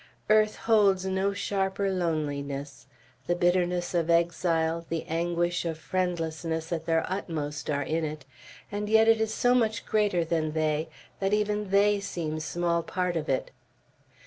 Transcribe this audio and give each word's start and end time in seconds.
Earth 0.31 0.55
holds 0.55 1.05
no 1.05 1.31
sharper 1.31 1.91
loneliness: 1.91 2.87
the 3.27 3.35
bitterness 3.35 3.93
of 3.93 4.09
exile, 4.09 4.83
the 4.89 5.03
anguish 5.05 5.63
of 5.63 5.77
friendlessness 5.77 6.71
at 6.71 6.87
their 6.87 7.05
utmost, 7.07 7.69
are 7.69 7.83
in 7.83 8.03
it; 8.03 8.25
and 8.71 8.89
yet 8.89 9.07
it 9.07 9.21
is 9.21 9.31
so 9.31 9.53
much 9.53 9.85
greater 9.85 10.25
than 10.25 10.53
they, 10.53 10.89
that 11.19 11.35
even 11.35 11.69
they 11.69 11.99
seem 11.99 12.39
small 12.39 12.81
part 12.81 13.15
of 13.15 13.29
it. 13.29 13.51